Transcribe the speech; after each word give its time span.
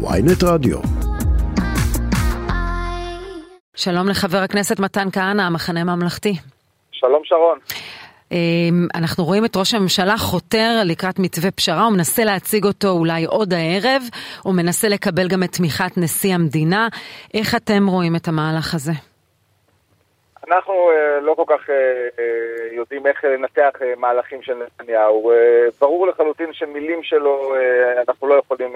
ויינט 0.00 0.42
רדיו. 0.44 0.78
שלום 3.76 4.08
לחבר 4.08 4.38
הכנסת 4.38 4.80
מתן 4.80 5.08
כהנא, 5.12 5.42
המחנה 5.42 5.80
הממלכתי. 5.80 6.34
שלום 6.92 7.22
שרון. 7.24 7.58
אמ, 8.32 8.86
אנחנו 8.94 9.24
רואים 9.24 9.44
את 9.44 9.56
ראש 9.56 9.74
הממשלה 9.74 10.18
חותר 10.18 10.80
לקראת 10.84 11.18
מתווה 11.18 11.50
פשרה, 11.50 11.84
הוא 11.84 11.92
מנסה 11.92 12.24
להציג 12.24 12.64
אותו 12.64 12.88
אולי 12.88 13.24
עוד 13.24 13.54
הערב, 13.54 14.02
הוא 14.42 14.54
מנסה 14.54 14.88
לקבל 14.88 15.28
גם 15.28 15.42
את 15.42 15.52
תמיכת 15.52 15.92
נשיא 15.96 16.34
המדינה. 16.34 16.88
איך 17.34 17.54
אתם 17.54 17.86
רואים 17.86 18.16
את 18.16 18.28
המהלך 18.28 18.74
הזה? 18.74 18.92
אנחנו 20.48 20.90
uh, 20.90 21.20
לא 21.20 21.34
כל 21.34 21.44
כך 21.46 21.68
uh, 21.68 21.70
uh, 21.70 22.74
יודעים 22.74 23.06
איך 23.06 23.24
לנתח 23.24 23.70
מהלכים 23.96 24.42
של 24.42 24.54
נתניהו. 24.54 25.32
ברור 25.80 26.06
לחלוטין 26.06 26.52
שמילים 26.52 27.02
שלו, 27.02 27.54
אנחנו 28.08 28.26
לא 28.26 28.34
יכולים 28.34 28.72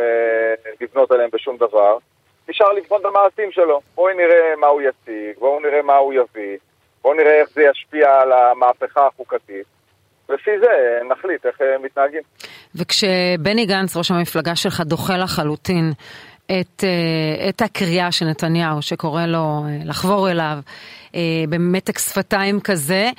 לבנות 0.80 1.10
עליהם 1.10 1.30
בשום 1.32 1.56
דבר. 1.56 1.96
נשאר 2.48 2.72
לבחון 2.72 3.00
את 3.00 3.06
המעשים 3.06 3.52
שלו. 3.52 3.80
בואי 3.94 4.14
נראה 4.14 4.56
מה 4.56 4.66
הוא 4.66 4.82
יציג, 4.82 5.38
בואו 5.38 5.60
נראה 5.60 5.82
מה 5.82 5.96
הוא 5.96 6.12
יביא, 6.12 6.56
בואו 7.02 7.14
נראה 7.14 7.40
איך 7.40 7.48
זה 7.50 7.62
ישפיע 7.62 8.20
על 8.20 8.32
המהפכה 8.32 9.06
החוקתית. 9.06 9.66
לפי 10.28 10.50
זה 10.60 11.00
נחליט 11.10 11.46
איך 11.46 11.60
מתנהגים. 11.82 12.22
וכשבני 12.74 13.66
גנץ, 13.66 13.96
ראש 13.96 14.10
המפלגה 14.10 14.56
שלך, 14.56 14.80
דוחה 14.80 15.16
לחלוטין 15.16 15.92
את, 16.46 16.84
את 17.48 17.62
הקריאה 17.62 18.12
של 18.12 18.24
נתניהו, 18.24 18.82
שקורא 18.82 19.26
לו 19.26 19.62
לחבור 19.84 20.30
אליו, 20.30 20.58
אה, 21.14 21.20
במתק 21.48 21.98
שפתיים 21.98 22.60
כזה. 22.60 23.10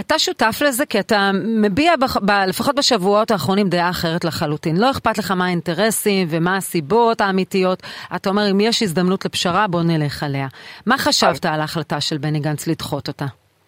אתה 0.00 0.18
שותף 0.18 0.62
לזה 0.66 0.86
כי 0.86 1.00
אתה 1.00 1.30
מביע, 1.34 1.96
בח, 1.96 2.16
ב, 2.16 2.30
לפחות 2.48 2.74
בשבועות 2.74 3.30
האחרונים, 3.30 3.68
דעה 3.68 3.90
אחרת 3.90 4.24
לחלוטין. 4.24 4.76
לא 4.76 4.90
אכפת 4.90 5.18
לך 5.18 5.30
מה 5.30 5.46
האינטרסים 5.46 6.26
ומה 6.30 6.56
הסיבות 6.56 7.20
האמיתיות. 7.20 7.82
אתה 8.16 8.28
אומר, 8.28 8.50
אם 8.50 8.60
יש 8.60 8.82
הזדמנות 8.82 9.24
לפשרה, 9.24 9.66
בוא 9.66 9.82
נלך 9.82 10.22
עליה. 10.22 10.46
מה 10.86 10.98
חשבת 10.98 11.44
על 11.44 11.60
ההחלטה 11.60 12.00
של 12.00 12.18
בני 12.18 12.40
גנץ 12.40 12.66
לדחות 12.66 13.08
אותה? 13.08 13.24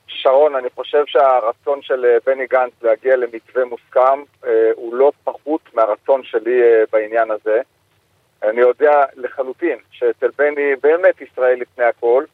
שרון, 0.07 0.55
אני 0.57 0.69
חושב 0.75 1.03
שהרצון 1.07 1.83
של 1.83 2.05
אה, 2.05 2.17
בני 2.27 2.47
גנץ 2.47 2.73
להגיע 2.83 3.17
למתווה 3.17 3.65
מוסכם 3.65 4.23
אה, 4.47 4.71
הוא 4.75 4.95
לא 4.95 5.13
פחות 5.25 5.61
מהרצון 5.75 6.21
שלי 6.25 6.61
בעניין 6.93 7.31
הזה. 7.31 7.61
אני 8.43 8.61
יודע 8.61 9.05
לחלוטין 9.17 9.79
שאצל 9.91 10.29
בני 10.39 10.77
באמת 10.83 11.21
ישראל 11.21 11.61
לפני 11.61 11.85
הכל, 11.85 12.25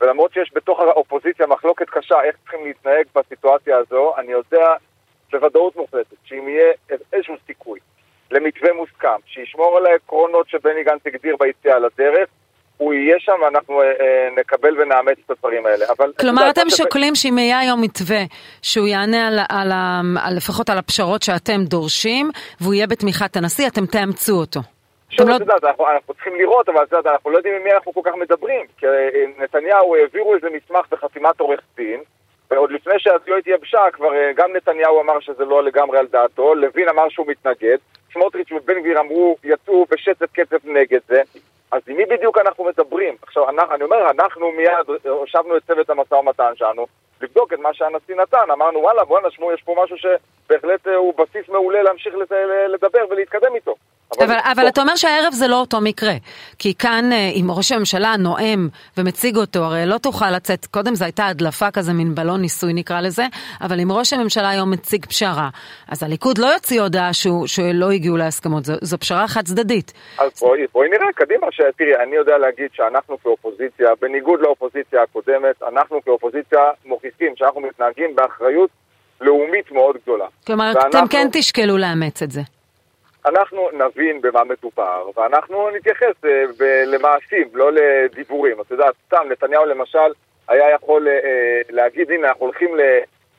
ולמרות 0.00 0.32
שיש 0.32 0.50
בתוך 0.54 0.80
האופוזיציה 0.80 1.46
מחלוקת 1.46 1.90
קשה 1.90 2.22
איך 2.22 2.36
צריכים 2.42 2.64
להתנהג 2.64 3.04
בסיטואציה 3.14 3.76
הזו, 3.76 4.14
אני 4.18 4.32
יודע 4.32 4.74
בוודאות 5.32 5.76
מוחלטת 5.76 6.16
שאם 6.24 6.48
יהיה 6.48 6.72
איזשהו 7.12 7.34
סיכוי 7.46 7.80
למתווה 8.30 8.72
מוסכם, 8.72 9.20
שישמור 9.26 9.76
על 9.76 9.86
העקרונות 9.86 10.48
שבני 10.48 10.84
גנץ 10.84 11.00
הגדיר 11.06 11.36
ביציאה 11.40 11.78
לדרך, 11.78 12.28
הוא 12.76 12.94
יהיה 12.94 13.16
שם 13.18 13.32
ואנחנו 13.44 13.82
אה, 13.82 13.86
אה, 13.86 14.28
נקבל 14.40 14.80
ונאמץ 14.80 15.18
את 15.26 15.30
הדברים 15.30 15.66
האלה. 15.66 15.86
אבל 15.98 16.12
כלומר, 16.20 16.50
אתם 16.50 16.70
שוקלים 16.70 17.14
שאם 17.14 17.38
יהיה 17.38 17.58
היום 17.58 17.80
מתווה 17.80 18.20
שהוא 18.62 18.88
יענה 18.88 19.28
על, 19.28 19.38
על, 19.48 19.72
על, 20.22 20.36
לפחות 20.36 20.70
על 20.70 20.78
הפשרות 20.78 21.22
שאתם 21.22 21.64
דורשים, 21.64 22.30
והוא 22.60 22.74
יהיה 22.74 22.86
בתמיכת 22.86 23.36
הנשיא, 23.36 23.68
אתם 23.68 23.86
תאמצו 23.86 24.32
אותו. 24.32 24.60
שוב, 25.10 25.28
את 25.30 25.40
יודעת, 25.40 25.64
אנחנו, 25.64 26.14
צריכים 26.14 26.34
לראות, 26.34 26.68
אבל 26.68 26.82
את 26.82 26.92
יודעת, 26.92 27.06
אנחנו 27.06 27.30
לא 27.30 27.36
יודעים 27.36 27.54
עם 27.54 27.62
מי 27.62 27.72
אנחנו 27.72 27.94
כל 27.94 28.00
כך 28.04 28.14
מדברים. 28.14 28.66
כי 28.78 28.86
אה, 28.86 29.24
נתניהו 29.38 29.96
העבירו 29.96 30.34
איזה 30.34 30.48
מסמך 30.50 30.86
בחתימת 30.90 31.40
עורך 31.40 31.60
דין, 31.76 32.00
ועוד 32.50 32.70
לפני 32.70 32.94
שהדיו 32.98 33.36
התייבשה, 33.36 33.90
כבר 33.92 34.14
אה, 34.14 34.32
גם 34.36 34.52
נתניהו 34.56 35.00
אמר 35.00 35.20
שזה 35.20 35.44
לא 35.44 35.64
לגמרי 35.64 35.98
על 35.98 36.06
דעתו, 36.06 36.54
לוין 36.54 36.88
אמר 36.88 37.08
שהוא 37.08 37.26
מתנגד, 37.26 37.76
סמוטריץ' 38.12 38.52
ובן 38.52 38.80
גביר 38.80 39.00
אמרו, 39.00 39.36
יצאו 39.44 39.86
בשצף 39.90 40.32
קצף 40.32 40.64
נגד 40.64 41.00
זה. 41.08 41.22
אז 41.70 41.82
עם 41.88 41.96
מי 41.96 42.04
בדיוק 42.04 42.38
אנחנו 42.38 42.64
מדברים? 42.64 43.16
עכשיו, 43.22 43.48
אני, 43.48 43.58
אני 43.74 43.84
אומר, 43.84 44.10
אנחנו 44.10 44.52
מיד 44.52 45.08
הושבנו 45.08 45.56
את 45.56 45.62
צוות 45.66 45.90
המשא 45.90 46.14
ומתן 46.14 46.52
שלנו, 46.54 46.86
לבדוק 47.20 47.52
את 47.52 47.58
מה 47.58 47.74
שהנשיא 47.74 48.14
נתן. 48.14 48.50
אמרנו, 48.52 48.78
וואלה, 48.78 49.04
בואנה, 49.04 49.30
שמעו, 49.30 49.52
יש 49.52 49.62
פה 49.62 49.74
משהו 49.84 49.96
שבהחלט 49.96 50.88
אה, 50.88 50.94
הוא 50.94 51.14
בסיס 51.14 51.48
מעולה 51.48 51.82
להמשיך 51.82 52.14
לדבר 52.68 53.04
ולהתקדם 53.10 53.54
איתו. 53.54 53.74
אבל, 54.20 54.36
אבל 54.52 54.68
אתה 54.68 54.80
אומר 54.80 54.96
שהערב 54.96 55.32
זה 55.32 55.48
לא 55.48 55.60
אותו 55.60 55.80
מקרה. 55.80 56.14
כי 56.58 56.74
כאן, 56.74 57.12
אה, 57.12 57.30
אם 57.34 57.46
ראש 57.50 57.72
הממשלה 57.72 58.16
נואם 58.18 58.68
ומציג 58.96 59.36
אותו, 59.36 59.58
הרי 59.58 59.86
לא 59.86 59.98
תוכל 59.98 60.30
לצאת, 60.30 60.66
קודם 60.66 60.94
זו 60.94 61.04
הייתה 61.04 61.26
הדלפה 61.26 61.70
כזה, 61.70 61.92
מין 61.92 62.14
בלון 62.14 62.40
ניסוי 62.40 62.72
נקרא 62.72 63.00
לזה, 63.00 63.24
אבל 63.60 63.80
אם 63.80 63.92
ראש 63.92 64.12
הממשלה 64.12 64.50
היום 64.50 64.70
מציג 64.70 65.06
פשרה, 65.06 65.48
אז 65.88 66.02
הליכוד 66.02 66.38
לא 66.38 66.46
יוציא 66.46 66.80
הודעה 66.80 67.12
שהוא, 67.12 67.46
שלא 67.46 67.90
הגיעו 67.90 68.16
להסכמות, 68.16 68.64
זו, 68.64 68.74
זו 68.80 68.98
פשרה 68.98 69.28
חד 69.28 69.42
צדדית. 69.44 69.92
אז 70.18 70.30
בואי, 70.40 70.66
בואי 70.72 70.88
נראה 70.88 71.12
קדימה, 71.14 71.46
תראי, 71.76 71.96
אני 71.96 72.16
יודע 72.16 72.38
להגיד 72.38 72.68
שאנחנו 72.72 73.18
כאופוזיציה, 73.22 73.88
בניגוד 74.00 74.40
לאופוזיציה 74.40 75.02
הקודמת, 75.02 75.62
אנחנו 75.68 76.02
כאופוזיציה 76.04 76.60
מוכיחים 76.84 77.32
שאנחנו 77.36 77.60
מתנהגים 77.60 78.16
באחריות 78.16 78.70
לאומית 79.20 79.72
מאוד 79.72 79.96
גדולה. 80.02 80.26
כלומר, 80.46 80.72
ואנחנו... 80.74 80.90
אתם 80.90 81.08
כן 81.10 81.28
תשקלו 81.32 81.76
לאמץ 81.76 82.22
את 82.22 82.30
זה. 82.30 82.40
אנחנו 83.26 83.68
נבין 83.72 84.20
במה 84.20 84.44
מדובר, 84.44 85.10
ואנחנו 85.16 85.70
נתייחס 85.70 86.24
אה, 86.24 86.44
למעשים, 86.86 87.48
לא 87.54 87.70
לדיבורים. 87.72 88.60
את 88.60 88.70
יודעת, 88.70 88.94
סתם, 89.06 89.26
נתניהו 89.30 89.64
למשל 89.64 90.12
היה 90.48 90.70
יכול 90.70 91.08
אה, 91.08 91.60
להגיד, 91.70 92.10
הנה, 92.10 92.28
אנחנו 92.28 92.44
הולכים 92.44 92.76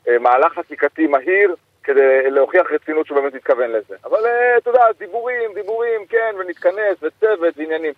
למהלך 0.08 0.54
חקיקתי 0.54 1.08
מהיר 1.08 1.56
כדי 1.84 2.32
להוכיח 2.32 2.72
רצינות 2.72 3.08
שהוא 3.08 3.22
באמת 3.22 3.34
מתכוון 3.34 3.72
לזה. 3.72 3.96
אבל 4.04 4.26
אה, 4.26 4.58
אתה 4.58 4.70
יודע, 4.70 4.84
דיבורים, 5.00 5.54
דיבורים, 5.54 6.06
כן, 6.10 6.36
ונתכנס, 6.40 6.98
וצוות, 7.02 7.58
ועניינים. 7.58 7.94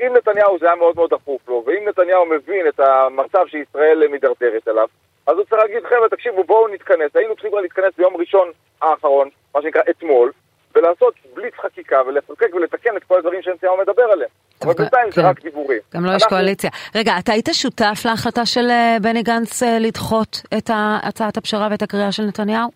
אם 0.00 0.12
נתניהו 0.16 0.58
זה 0.58 0.66
היה 0.66 0.74
מאוד 0.74 0.96
מאוד 0.96 1.10
דחוף 1.10 1.48
לו, 1.48 1.64
ואם 1.66 1.88
נתניהו 1.88 2.26
מבין 2.26 2.68
את 2.68 2.80
המצב 2.80 3.46
שישראל 3.46 4.08
מידרדרת 4.08 4.68
אליו, 4.68 4.88
אז 5.26 5.36
הוא 5.36 5.44
צריך 5.44 5.62
להגיד, 5.62 5.84
חבר'ה, 5.84 6.08
תקשיבו, 6.08 6.44
בואו 6.44 6.68
נתכנס. 6.68 7.16
היינו 7.16 7.34
צריכים 7.34 7.52
להתכנס 7.62 7.92
ביום 7.98 8.16
ראשון 8.16 8.50
האחרון, 8.82 9.28
מה 9.54 9.62
שנקרא 9.62 9.82
אתמול, 9.90 10.32
ולעשות 10.74 11.14
בליץ 11.34 11.54
חקיקה 11.62 12.02
ולחוקק 12.06 12.54
ולתקן 12.54 12.96
את 12.96 13.04
כל 13.04 13.18
הדברים 13.18 13.42
שנתניהו 13.42 13.76
מדבר 13.76 14.02
עליהם. 14.02 14.30
אבל 14.62 14.72
בינתיים 14.74 15.10
זה 15.10 15.22
כן. 15.22 15.26
רק 15.26 15.42
דיבורים. 15.42 15.78
גם 15.94 16.04
לא 16.04 16.10
יש 16.16 16.24
קואליציה. 16.24 16.70
רגע, 16.94 17.12
אתה 17.18 17.32
היית 17.32 17.48
שותף 17.52 18.02
להחלטה 18.04 18.46
של 18.46 18.70
אה, 18.70 18.96
בני 19.02 19.22
גנץ 19.22 19.62
אה, 19.62 19.78
לדחות 19.78 20.42
את 20.58 20.70
הצעת 21.02 21.36
הפשרה 21.36 21.68
ואת 21.70 21.82
הקריאה 21.82 22.12
של 22.12 22.22
נתניהו? 22.22 22.70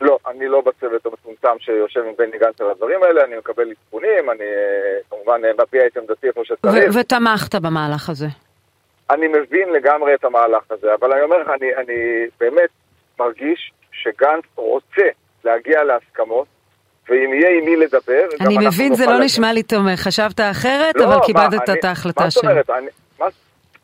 לא, 0.00 0.18
אני 0.26 0.48
לא 0.48 0.60
בצוות 0.60 1.06
המצומצם 1.06 1.58
שיושב 1.58 2.00
עם 2.00 2.12
בני 2.18 2.38
גנץ 2.38 2.60
על 2.60 2.70
הדברים 2.70 3.02
האלה, 3.02 3.24
אני 3.24 3.36
מקבל 3.36 3.70
עדכונים, 3.70 4.30
אני 4.30 4.44
אה, 4.44 5.00
כמובן 5.10 5.40
מביע 5.68 5.86
את 5.86 5.96
עמדתי 5.96 6.26
איפה 6.26 6.40
שצריך. 6.44 6.94
ותמכת 6.94 7.54
במהלך 7.54 8.08
הזה. 8.10 8.26
אני 9.10 9.28
מבין 9.28 9.72
לגמרי 9.72 10.14
את 10.14 10.24
המהלך 10.24 10.62
הזה, 10.70 10.94
אבל 10.94 11.12
אני 11.12 11.22
אומר 11.22 11.38
לך, 11.38 11.48
אני, 11.48 11.76
אני 11.76 12.26
באמת 12.40 12.70
מרגיש 13.18 13.72
שגנץ 13.92 14.44
רוצה 14.54 15.08
להגיע 15.44 15.84
להסכמות, 15.84 16.46
ואם 17.08 17.34
יהיה 17.34 17.58
עם 17.58 17.64
מי 17.64 17.76
לדבר... 17.76 18.28
אני 18.40 18.58
מבין, 18.66 18.94
זה 18.94 19.06
לא 19.06 19.18
נשמע 19.18 19.52
לי 19.52 19.62
תומך. 19.62 20.00
חשבת 20.00 20.40
אחרת, 20.40 20.96
לא, 20.96 21.04
אבל 21.04 21.16
כיבדת 21.26 21.70
את 21.78 21.84
ההחלטה 21.84 22.30
שלו. 22.30 22.42
מה 22.42 22.60
זאת 22.60 22.70
אומרת? 22.70 23.32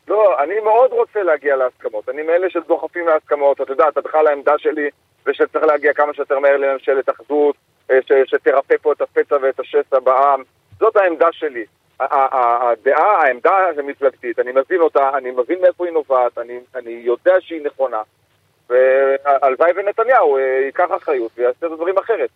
לא, 0.07 0.43
אני 0.43 0.59
מאוד 0.59 0.91
רוצה 0.91 1.23
להגיע 1.23 1.55
להסכמות. 1.55 2.09
אני 2.09 2.21
מאלה 2.21 2.49
שדוחפים 2.49 3.07
להסכמות. 3.07 3.61
אתה 3.61 3.71
יודע, 3.71 3.87
אתה 3.89 4.01
בכלל 4.01 4.27
העמדה 4.27 4.53
שלי 4.57 4.89
זה 5.25 5.33
שצריך 5.33 5.65
להגיע 5.65 5.93
כמה 5.93 6.13
שיותר 6.13 6.39
מהר 6.39 6.57
לממשלת 6.57 7.09
אחדות, 7.09 7.55
אה, 7.91 7.99
שתרפא 8.25 8.75
פה 8.81 8.91
את 8.91 9.01
הפצע 9.01 9.35
ואת 9.41 9.59
השסע 9.59 9.99
בעם. 9.99 10.43
זאת 10.79 10.97
העמדה 10.97 11.27
שלי. 11.31 11.65
הדעה, 11.99 13.21
העמדה 13.21 13.69
המפלגתית, 13.77 14.39
אני 14.39 14.51
מבין 14.51 14.81
אותה, 14.81 15.09
אני 15.17 15.31
מבין 15.31 15.61
מאיפה 15.61 15.85
היא 15.85 15.93
נובעת, 15.93 16.37
אני, 16.37 16.59
אני 16.75 16.91
יודע 16.91 17.33
שהיא 17.39 17.61
נכונה, 17.65 18.01
והלוואי 18.69 19.71
ונתניהו 19.75 20.37
אה, 20.37 20.41
ייקח 20.65 20.89
אחריות 20.97 21.31
ויעשה 21.37 21.67
את 21.67 21.71
הדברים 21.71 21.97
אחרת. 21.97 22.29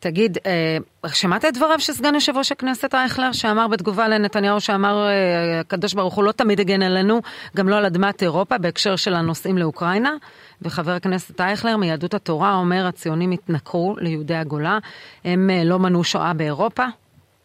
תגיד, 0.00 0.38
אה, 0.46 0.76
שמעת 1.08 1.44
את 1.44 1.56
דבריו 1.56 1.80
של 1.80 1.92
סגן 1.92 2.14
יושב 2.14 2.36
ראש 2.36 2.52
הכנסת 2.52 2.94
אייכלר, 2.94 3.32
שאמר 3.32 3.66
בתגובה 3.68 4.08
לנתניהו, 4.08 4.60
שאמר 4.60 5.06
אה, 5.08 5.60
הקדוש 5.60 5.94
ברוך 5.94 6.14
הוא 6.14 6.24
לא 6.24 6.32
תמיד 6.32 6.60
הגן 6.60 6.82
עלינו, 6.82 7.20
גם 7.56 7.68
לא 7.68 7.76
על 7.76 7.86
אדמת 7.86 8.22
אירופה, 8.22 8.58
בהקשר 8.58 8.96
של 8.96 9.14
הנוסעים 9.14 9.58
לאוקראינה? 9.58 10.16
וחבר 10.62 10.90
הכנסת 10.90 11.40
אייכלר 11.40 11.76
מיהדות 11.76 12.14
התורה 12.14 12.54
אומר, 12.54 12.86
הציונים 12.88 13.30
התנכרו 13.30 13.94
ליהודי 13.98 14.34
הגולה, 14.34 14.78
הם 15.24 15.50
אה, 15.50 15.62
לא 15.64 15.78
מנעו 15.78 16.04
שואה 16.04 16.32
באירופה? 16.36 16.84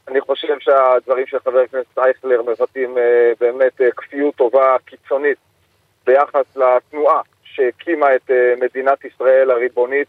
אני 0.08 0.22
חושב 0.22 0.60
שהדברים 0.60 1.26
של 1.28 1.38
חבר 1.40 1.60
הכנסת 1.60 1.98
אייכלר 1.98 2.42
מבטאים 2.42 2.96
באמת 3.40 3.82
כפיות 3.98 4.36
טובה 4.36 4.76
קיצונית 4.86 5.38
ביחס 6.06 6.58
לתנועה 6.58 7.22
שהקימה 7.44 8.16
את 8.16 8.32
מדינת 8.62 9.06
ישראל 9.06 9.52
הריבונית 9.52 10.08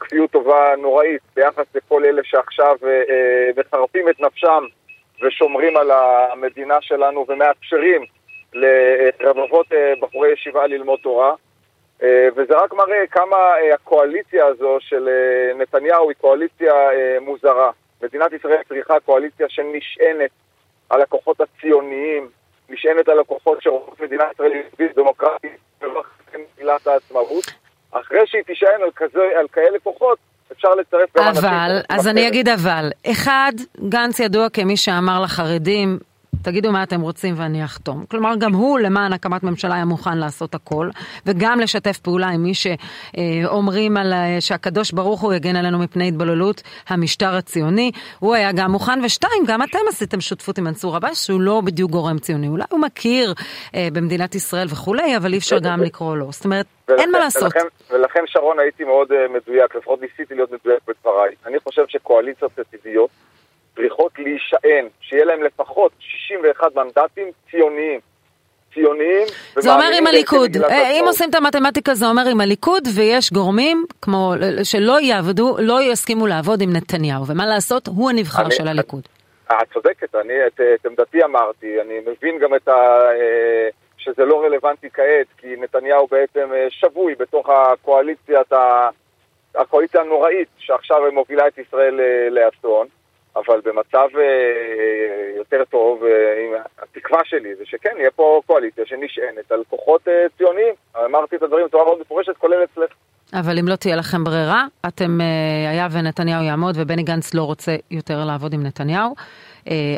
כפיות 0.00 0.30
טובה 0.30 0.74
נוראית 0.78 1.20
ביחס 1.36 1.66
לכל 1.74 2.04
אלה 2.04 2.22
שעכשיו 2.24 2.76
אה, 2.84 2.88
אה, 2.88 3.50
מחרפים 3.56 4.08
את 4.08 4.20
נפשם 4.20 4.64
ושומרים 5.22 5.76
על 5.76 5.90
המדינה 5.90 6.76
שלנו 6.80 7.26
ומאפשרים 7.28 8.04
לרבבות 9.20 9.66
בחורי 10.00 10.32
ישיבה 10.32 10.66
ללמוד 10.66 11.00
תורה. 11.02 11.34
וזה 12.36 12.54
רק 12.56 12.72
מראה 12.72 13.06
כמה 13.10 13.36
הקואליציה 13.74 14.46
הזו 14.46 14.76
של 14.80 15.08
נתניהו 15.58 16.08
היא 16.08 16.16
קואליציה 16.20 16.74
מוזרה. 17.20 17.70
מדינת 18.02 18.32
ישראל 18.32 18.62
צריכה 18.68 19.00
קואליציה 19.00 19.46
שנשענת 19.48 20.30
על 20.90 21.02
הכוחות 21.02 21.40
הציוניים, 21.40 22.28
נשענת 22.68 23.08
על 23.08 23.20
הכוחות 23.20 23.62
שרוצות 23.62 24.00
מדינת 24.00 24.32
ישראל 24.34 24.52
יהודית 24.52 24.96
דמוקרטית 24.96 25.56
ולא 25.80 26.02
מגילת 26.56 26.86
העצמאות, 26.86 27.44
אחרי 27.92 28.20
שהיא 28.26 28.42
תישען 28.42 28.82
על, 28.82 28.90
כזה, 28.96 29.20
על 29.40 29.46
כאלה 29.52 29.78
כוחות, 29.82 30.18
אפשר 30.52 30.68
לצרף 30.74 31.16
גם 31.16 31.28
אנשים. 31.28 31.44
אבל, 31.44 31.80
אז 31.88 32.08
אני 32.08 32.28
אגיד 32.28 32.48
אבל. 32.48 32.90
אחד, 33.10 33.52
גנץ 33.88 34.20
ידוע 34.20 34.48
כמי 34.48 34.76
שאמר 34.76 35.20
לחרדים, 35.22 35.98
תגידו 36.42 36.72
מה 36.72 36.82
אתם 36.82 37.00
רוצים 37.00 37.34
ואני 37.36 37.64
אחתום. 37.64 38.04
כלומר, 38.10 38.34
גם 38.38 38.52
הוא 38.54 38.78
למען 38.78 39.12
הקמת 39.12 39.42
ממשלה 39.42 39.74
היה 39.74 39.84
מוכן 39.84 40.18
לעשות 40.18 40.54
הכל, 40.54 40.88
וגם 41.26 41.60
לשתף 41.60 41.98
פעולה 41.98 42.28
עם 42.28 42.42
מי 42.42 42.52
שאומרים 42.54 43.96
על, 43.96 44.12
שהקדוש 44.40 44.92
ברוך 44.92 45.20
הוא 45.20 45.32
יגן 45.32 45.56
עלינו 45.56 45.78
מפני 45.78 46.08
התבוללות 46.08 46.62
המשטר 46.88 47.34
הציוני. 47.34 47.90
הוא 48.18 48.34
היה 48.34 48.52
גם 48.52 48.70
מוכן, 48.70 49.04
ושתיים, 49.04 49.44
גם 49.46 49.62
אתם 49.62 49.78
עשיתם 49.88 50.20
שותפות 50.20 50.58
עם 50.58 50.64
מנסור 50.64 50.96
עבאס, 50.96 51.26
שהוא 51.26 51.40
לא 51.40 51.60
בדיוק 51.64 51.90
גורם 51.90 52.18
ציוני. 52.18 52.48
אולי 52.48 52.64
הוא 52.70 52.80
מכיר 52.80 53.34
אה, 53.74 53.88
במדינת 53.92 54.34
ישראל 54.34 54.66
וכולי, 54.70 55.16
אבל 55.16 55.32
אי 55.32 55.38
אפשר 55.38 55.58
גם 55.58 55.82
לקרוא 55.82 56.16
לו. 56.16 56.32
זאת 56.32 56.44
אומרת, 56.44 56.66
ולכן, 56.88 57.02
אין 57.02 57.10
מה 57.10 57.18
לעשות. 57.18 57.42
ולכן, 57.42 57.66
ולכן 57.90 58.20
שרון 58.26 58.58
הייתי 58.58 58.84
מאוד 58.84 59.08
uh, 59.12 59.14
מדויק, 59.32 59.74
לפחות 59.74 60.00
ניסיתי 60.02 60.34
להיות 60.34 60.50
מדויק 60.52 60.82
בדבריי. 60.88 61.34
אני 61.46 61.60
חושב 61.60 61.82
שקואליציות 61.88 62.58
עתידיות 62.58 63.10
צריכות 63.76 64.12
להישען, 64.18 64.88
שיהיה 65.00 65.24
להם 65.24 65.42
לפחות 65.42 65.92
61 65.98 66.76
מנדטים 66.76 67.30
ציוניים. 67.50 68.00
ציוניים. 68.74 69.26
זה 69.58 69.74
אומר 69.74 69.90
עם 69.98 70.06
הליכוד, 70.06 70.56
אה, 70.56 70.90
אם 70.90 71.04
עושים 71.06 71.30
את 71.30 71.34
המתמטיקה 71.34 71.94
זה 71.94 72.06
אומר 72.06 72.22
עם 72.30 72.40
הליכוד 72.40 72.88
ויש 72.96 73.32
גורמים 73.32 73.84
כמו 74.02 74.34
שלא 74.62 75.00
יעבדו, 75.00 75.56
לא 75.58 75.82
יסכימו 75.82 76.26
לעבוד 76.26 76.60
עם 76.60 76.72
נתניהו, 76.72 77.26
ומה 77.26 77.46
לעשות, 77.46 77.86
הוא 77.86 78.10
הנבחר 78.10 78.42
אני, 78.42 78.50
של 78.50 78.68
הליכוד. 78.68 79.08
את 79.46 79.72
צודקת, 79.72 80.14
אני 80.14 80.46
את, 80.46 80.60
את 80.74 80.86
עמדתי 80.86 81.24
אמרתי, 81.24 81.80
אני 81.80 81.98
מבין 82.00 82.38
גם 82.38 82.54
את 82.54 82.68
ה... 82.68 82.72
אה, 82.72 83.68
שזה 83.98 84.24
לא 84.24 84.44
רלוונטי 84.44 84.90
כעת, 84.90 85.26
כי 85.38 85.46
נתניהו 85.58 86.06
בעצם 86.06 86.48
אה, 86.54 86.66
שבוי 86.70 87.14
בתוך 87.14 87.48
הקואליציית, 87.48 88.52
הקואליציה 89.54 90.00
הנוראית 90.00 90.48
שעכשיו 90.58 90.98
מובילה 91.12 91.48
את 91.48 91.58
ישראל 91.58 92.00
לאסון. 92.30 92.86
אבל 93.36 93.60
במצב 93.64 94.08
אה, 94.18 95.32
יותר 95.36 95.64
טוב, 95.64 96.04
אה, 96.04 96.62
התקווה 96.78 97.20
שלי 97.24 97.54
זה 97.54 97.66
שכן, 97.66 97.94
יהיה 97.98 98.10
פה 98.10 98.40
קואליציה 98.46 98.86
שנשענת 98.86 99.52
על 99.52 99.64
כוחות 99.68 100.08
אה, 100.08 100.26
ציוניים. 100.36 100.74
אמרתי 101.04 101.36
את 101.36 101.42
הדברים 101.42 101.66
בצורה 101.66 101.84
מאוד 101.84 102.00
מפורשת, 102.00 102.36
כולל 102.36 102.64
אצלך. 102.64 102.92
אבל 103.34 103.58
אם 103.58 103.68
לא 103.68 103.76
תהיה 103.76 103.96
לכם 103.96 104.24
ברירה, 104.24 104.66
אתם, 104.88 105.18
היה 105.70 105.88
ונתניהו 105.92 106.42
יעמוד 106.42 106.74
ובני 106.78 107.02
גנץ 107.02 107.34
לא 107.34 107.42
רוצה 107.42 107.76
יותר 107.90 108.24
לעבוד 108.24 108.52
עם 108.52 108.62
נתניהו, 108.62 109.14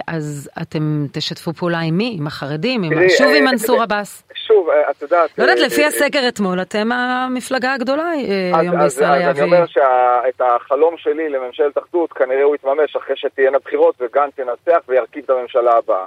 אז 0.07 0.51
אתם 0.63 1.07
תשתפו 1.13 1.53
פעולה 1.53 1.79
עם 1.79 1.97
מי? 1.97 2.17
עם 2.19 2.27
החרדים? 2.27 2.83
עם, 2.83 2.93
שוב 3.19 3.27
עם 3.37 3.45
מנסור 3.45 3.83
עבאס? 3.83 4.23
שוב, 4.35 4.69
את 4.91 5.03
יודעת... 5.03 5.39
לא 5.39 5.43
יודעת, 5.43 5.59
לפי 5.59 5.85
הסקר 5.85 6.29
אתמול, 6.29 6.63
אתם 6.63 6.93
המפלגה 6.93 7.75
הגדולה 7.75 8.11
היום 8.53 8.79
בישראל. 8.79 9.29
אז 9.29 9.39
אני 9.39 9.45
אומר 9.45 9.67
שאת 9.67 10.41
החלום 10.41 10.95
שלי 10.99 11.29
לממשלת 11.29 11.79
אחדות, 11.79 12.13
כנראה 12.13 12.43
הוא 12.43 12.55
יתממש 12.55 12.97
אחרי 12.97 13.17
שתהיינה 13.17 13.59
בחירות 13.59 13.95
וגנץ 14.01 14.39
ינצח 14.39 14.79
וירכיב 14.89 15.25
את 15.25 15.31
הממשלה 15.31 15.73
הבאה. 15.77 16.05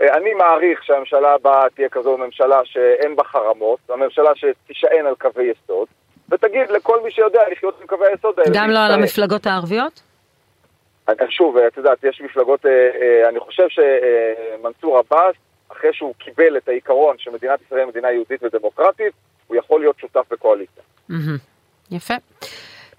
אני 0.00 0.34
מעריך 0.34 0.84
שהממשלה 0.84 1.34
הבאה 1.34 1.64
תהיה 1.74 1.88
כזו 1.88 2.16
ממשלה 2.18 2.60
שאין 2.64 3.16
בה 3.16 3.24
חרמות, 3.24 3.78
הממשלה 3.88 4.30
שתישען 4.34 5.06
על 5.06 5.14
קווי 5.14 5.44
יסוד, 5.44 5.88
ותגיד 6.28 6.70
לכל 6.70 7.02
מי 7.04 7.10
שיודע 7.10 7.40
לחיות 7.52 7.80
עם 7.80 7.86
קווי 7.86 8.06
היסוד 8.08 8.38
האלה. 8.38 8.50
גם 8.54 8.70
לא 8.70 8.78
על 8.78 8.92
המפלגות 8.92 9.46
הערביות? 9.46 10.02
שוב, 11.28 11.56
את 11.56 11.76
יודעת, 11.76 12.04
יש 12.04 12.20
מפלגות, 12.20 12.66
אני 13.28 13.40
חושב 13.40 13.66
שמנסור 13.68 14.98
עבאס 14.98 15.34
אחרי 15.68 15.90
שהוא 15.92 16.14
קיבל 16.18 16.56
את 16.56 16.68
העיקרון 16.68 17.16
שמדינת 17.18 17.60
ישראל 17.66 17.80
היא 17.80 17.88
מדינה 17.88 18.12
יהודית 18.12 18.42
ודמוקרטית, 18.42 19.12
הוא 19.46 19.56
יכול 19.56 19.80
להיות 19.80 19.98
שותף 19.98 20.24
בקואליציה. 20.30 20.82
יפה. 21.90 22.14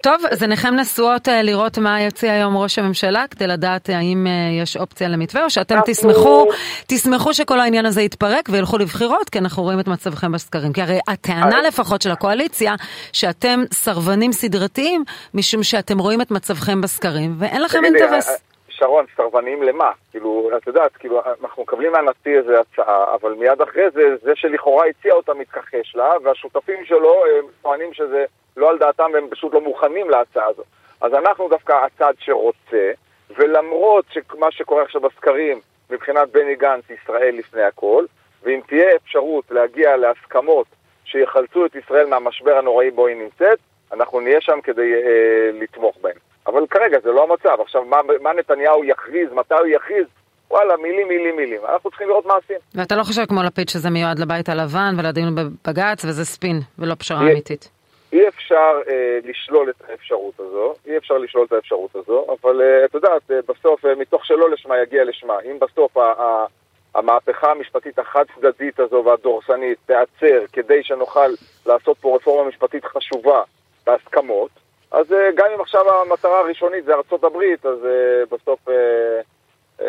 טוב, 0.06 0.22
אז 0.30 0.42
עיניכם 0.42 0.74
נשואות 0.74 1.28
אה, 1.28 1.42
לראות 1.42 1.78
מה 1.78 2.00
יציע 2.00 2.32
היום 2.32 2.56
ראש 2.56 2.78
הממשלה, 2.78 3.24
כדי 3.30 3.46
לדעת 3.46 3.90
אה, 3.90 3.98
האם 3.98 4.26
אה, 4.26 4.62
יש 4.62 4.76
אופציה 4.76 5.08
למתווה, 5.08 5.44
או 5.44 5.50
שאתם 5.50 5.78
תשמחו, 5.86 6.48
תשמחו 6.86 7.34
שכל 7.34 7.60
העניין 7.60 7.86
הזה 7.86 8.02
יתפרק 8.02 8.48
וילכו 8.52 8.78
לבחירות, 8.78 9.30
כי 9.30 9.38
אנחנו 9.38 9.62
רואים 9.62 9.80
את 9.80 9.88
מצבכם 9.88 10.32
בסקרים. 10.32 10.72
כי 10.72 10.82
הרי 10.82 10.98
הטענה 11.08 11.62
לפחות 11.62 12.02
של 12.02 12.10
הקואליציה, 12.10 12.74
שאתם 13.12 13.62
סרבנים 13.72 14.32
סדרתיים, 14.32 15.04
משום 15.34 15.62
שאתם 15.62 15.98
רואים 15.98 16.20
את 16.20 16.30
מצבכם 16.30 16.80
בסקרים, 16.80 17.34
ואין 17.38 17.62
לכם 17.62 17.84
אינטרס. 17.84 18.45
שרון, 18.78 19.06
סרבניים 19.16 19.62
למה? 19.62 19.92
כאילו, 20.10 20.50
את 20.56 20.66
יודעת, 20.66 20.96
כאילו, 20.96 21.22
אנחנו 21.42 21.62
מקבלים 21.62 21.92
מהנשיא 21.92 22.38
איזה 22.38 22.60
הצעה, 22.60 23.14
אבל 23.14 23.32
מיד 23.32 23.62
אחרי 23.62 23.90
זה, 23.90 24.16
זה 24.22 24.32
שלכאורה 24.34 24.86
הציע 24.86 25.12
אותה 25.12 25.34
מתכחש 25.34 25.96
לה, 25.96 26.12
והשותפים 26.22 26.84
שלו 26.84 27.22
טוענים 27.62 27.92
שזה 27.92 28.24
לא 28.56 28.70
על 28.70 28.78
דעתם 28.78 29.10
והם 29.12 29.28
פשוט 29.30 29.54
לא 29.54 29.60
מוכנים 29.60 30.10
להצעה 30.10 30.46
הזאת. 30.46 30.66
אז 31.00 31.14
אנחנו 31.14 31.48
דווקא 31.48 31.72
הצד 31.72 32.14
שרוצה, 32.18 32.92
ולמרות 33.30 34.04
מה 34.38 34.50
שקורה 34.50 34.82
עכשיו 34.82 35.00
בסקרים, 35.00 35.60
מבחינת 35.90 36.28
בני 36.28 36.54
גנץ, 36.54 36.84
ישראל 36.90 37.34
לפני 37.34 37.62
הכל, 37.62 38.04
ואם 38.42 38.60
תהיה 38.66 38.96
אפשרות 38.96 39.50
להגיע 39.50 39.96
להסכמות 39.96 40.66
שיחלצו 41.04 41.66
את 41.66 41.74
ישראל 41.74 42.06
מהמשבר 42.06 42.58
הנוראי 42.58 42.90
בו 42.90 43.06
היא 43.06 43.16
נמצאת, 43.16 43.58
אנחנו 43.92 44.20
נהיה 44.20 44.40
שם 44.40 44.60
כדי 44.62 44.94
אה, 44.94 45.50
לתמוך 45.52 45.96
בהם. 46.00 46.16
אבל 46.46 46.66
כרגע 46.70 46.98
זה 47.02 47.12
לא 47.12 47.22
המצב. 47.22 47.60
עכשיו, 47.60 47.84
מה, 47.84 47.96
מה 48.22 48.32
נתניהו 48.32 48.84
יכריז, 48.84 49.32
מתי 49.32 49.54
הוא 49.54 49.66
יכריז? 49.66 50.06
וואלה, 50.50 50.76
מילים, 50.76 51.08
מילים, 51.08 51.36
מילים. 51.36 51.60
אנחנו 51.68 51.90
צריכים 51.90 52.08
לראות 52.08 52.26
מעשים. 52.26 52.56
ואתה 52.74 52.96
לא 52.96 53.02
חושב 53.02 53.24
כמו 53.28 53.42
לפיד 53.42 53.68
שזה 53.68 53.90
מיועד 53.90 54.18
לבית 54.18 54.48
הלבן 54.48 54.94
ולדיון 54.98 55.34
בבג"ץ 55.34 56.04
וזה 56.04 56.24
ספין 56.24 56.60
ולא 56.78 56.94
פשרה 56.94 57.26
אי, 57.26 57.32
אמיתית? 57.32 57.70
אי 58.12 58.28
אפשר 58.28 58.80
אה, 58.88 59.18
לשלול 59.24 59.70
את 59.70 59.82
האפשרות 59.88 60.40
הזו, 60.40 60.74
אי 60.86 60.96
אפשר 60.96 61.18
לשלול 61.18 61.44
את 61.46 61.52
האפשרות 61.52 61.96
הזו, 61.96 62.26
אבל 62.28 62.62
אה, 62.62 62.84
את 62.84 62.94
יודעת, 62.94 63.30
אה, 63.30 63.38
בסוף, 63.48 63.84
אה, 63.84 63.94
מתוך 63.94 64.26
שלא 64.26 64.50
לשמה 64.50 64.82
יגיע 64.82 65.04
לשמה. 65.04 65.36
אם 65.44 65.58
בסוף 65.58 65.96
ה, 65.96 66.12
ה, 66.12 66.46
המהפכה 66.94 67.50
המשפטית 67.50 67.98
החד 67.98 68.24
צדדית 68.34 68.80
הזו 68.80 69.02
והדורסנית 69.06 69.78
תיעצר 69.86 70.44
כדי 70.52 70.82
שנוכל 70.82 71.30
לעשות 71.66 71.98
פה 71.98 72.16
רפורמה 72.16 72.48
משפטית 72.48 72.84
חשובה 72.84 73.42
בהסכמות, 73.86 74.50
אז 74.90 75.12
אה, 75.12 75.30
גם 75.36 75.46
אם 75.54 75.60
עכשיו 75.60 75.80
המטרה 76.00 76.38
הראשונית 76.38 76.84
זה 76.84 76.94
ארצות 76.94 77.24
הברית, 77.24 77.66
אז 77.66 77.78
אה, 77.84 78.36
בסוף 78.36 78.68
אה, 78.68 79.84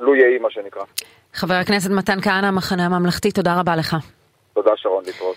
לו 0.00 0.14
יהי 0.14 0.38
מה 0.38 0.50
שנקרא. 0.50 0.82
חבר 1.34 1.54
הכנסת 1.54 1.90
מתן 1.90 2.20
כהנא, 2.20 2.46
המחנה 2.46 2.86
הממלכתי, 2.86 3.30
תודה 3.30 3.60
רבה 3.60 3.76
לך. 3.76 3.96
תודה 4.54 4.72
שרון, 4.76 5.04
להתראות. 5.06 5.36